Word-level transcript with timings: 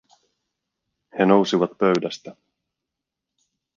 He 1.19 1.23
nousivat 1.25 1.77
pöydästä. 1.77 2.35